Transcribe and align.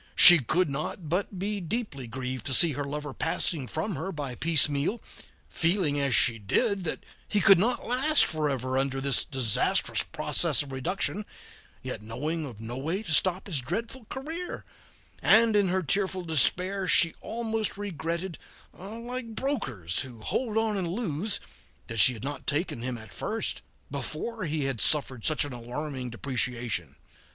She 0.15 0.39
could 0.39 0.67
not 0.67 1.09
but 1.09 1.37
be 1.37 1.61
deeply 1.61 2.07
grieved 2.07 2.47
to 2.47 2.55
see 2.55 2.71
her 2.71 2.83
lover 2.85 3.13
passing 3.13 3.67
from 3.67 3.93
her 3.93 4.11
by 4.11 4.33
piecemeal, 4.33 4.99
feeling, 5.47 5.99
as 5.99 6.15
she 6.15 6.39
did, 6.39 6.85
that 6.85 7.03
he 7.27 7.39
could 7.39 7.59
not 7.59 7.85
last 7.85 8.25
forever 8.25 8.79
under 8.79 8.99
this 8.99 9.23
disastrous 9.23 10.01
process 10.01 10.63
of 10.63 10.71
reduction, 10.71 11.23
yet 11.83 12.01
knowing 12.01 12.47
of 12.47 12.59
no 12.59 12.77
way 12.77 13.03
to 13.03 13.13
stop 13.13 13.47
its 13.47 13.59
dreadful 13.61 14.05
career, 14.05 14.65
and 15.21 15.55
in 15.55 15.67
her 15.67 15.83
tearful 15.83 16.23
despair 16.23 16.87
she 16.87 17.13
almost 17.21 17.77
regretted, 17.77 18.39
like 18.73 19.35
brokers 19.35 19.99
who 19.99 20.19
hold 20.21 20.57
on 20.57 20.77
and 20.77 20.87
lose, 20.87 21.39
that 21.85 21.99
she 21.99 22.13
had 22.13 22.23
not 22.23 22.47
taken 22.47 22.81
him 22.81 22.97
at 22.97 23.13
first, 23.13 23.61
before 23.91 24.45
he 24.45 24.63
had 24.65 24.81
suffered 24.81 25.23
such 25.23 25.45
an 25.45 25.53
alarming 25.53 26.09
depreciation. 26.09 26.95